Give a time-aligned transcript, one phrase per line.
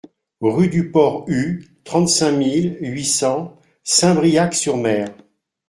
[0.39, 5.09] Rue du Port-Hue, trente-cinq mille huit cents Saint-Briac-sur-Mer